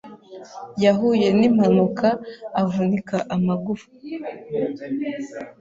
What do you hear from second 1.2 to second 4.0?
nimpanuka avunika amagufwa.